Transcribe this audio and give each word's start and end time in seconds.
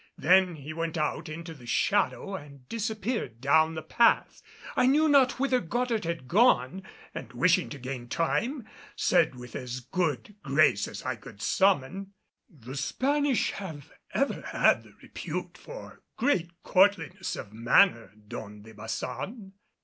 Then 0.17 0.55
he 0.55 0.73
went 0.73 0.97
out 0.97 1.29
into 1.29 1.53
the 1.53 1.67
shadow 1.67 2.33
and 2.33 2.67
disappeared 2.67 3.39
down 3.39 3.75
the 3.75 3.83
path. 3.83 4.41
I 4.75 4.87
knew 4.87 5.07
not 5.07 5.37
whither 5.39 5.59
Goddard 5.59 6.05
had 6.05 6.27
gone, 6.27 6.81
and 7.13 7.31
wishing 7.33 7.69
to 7.69 7.77
gain 7.77 8.07
time, 8.09 8.67
said 8.95 9.35
with 9.35 9.55
as 9.55 9.79
good 9.79 10.33
grace 10.41 10.87
as 10.87 11.03
I 11.03 11.15
could 11.17 11.39
summon, 11.39 12.13
"The 12.49 12.75
Spanish 12.75 13.51
have 13.51 13.91
ever 14.11 14.41
had 14.41 14.81
the 14.81 14.95
repute 15.03 15.55
for 15.55 16.01
great 16.17 16.49
courtliness 16.63 17.35
of 17.35 17.53
manner, 17.53 18.11
Don 18.27 18.63
de 18.63 18.73
Baçan." 18.73 19.51